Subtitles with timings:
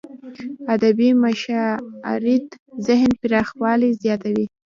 [0.73, 2.45] ادبي مشاعريد
[2.87, 4.45] ذهن پراخوالی زیاتوي.